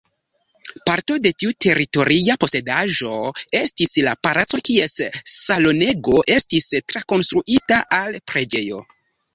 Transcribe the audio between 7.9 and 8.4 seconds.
al